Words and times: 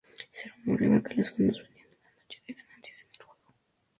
Se 0.31 0.49
rumoreaba 0.49 1.03
que 1.03 1.13
los 1.13 1.29
fondos 1.29 1.61
venían 1.61 1.87
de 1.87 1.95
una 1.97 2.15
noche 2.17 2.41
de 2.47 2.53
ganancias 2.55 3.03
en 3.03 3.09
el 3.19 3.23
juego. 3.27 3.53